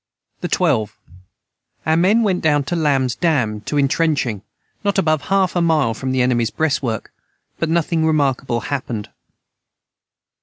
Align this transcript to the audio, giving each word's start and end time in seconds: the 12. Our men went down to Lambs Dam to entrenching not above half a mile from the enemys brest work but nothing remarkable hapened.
the 0.39 0.47
12. 0.47 0.97
Our 1.85 1.95
men 1.95 2.23
went 2.23 2.41
down 2.41 2.63
to 2.63 2.75
Lambs 2.75 3.13
Dam 3.15 3.61
to 3.65 3.77
entrenching 3.77 4.41
not 4.83 4.97
above 4.97 5.21
half 5.29 5.55
a 5.55 5.61
mile 5.61 5.93
from 5.93 6.11
the 6.11 6.23
enemys 6.23 6.49
brest 6.49 6.81
work 6.81 7.11
but 7.59 7.69
nothing 7.69 8.07
remarkable 8.07 8.61
hapened. 8.61 9.09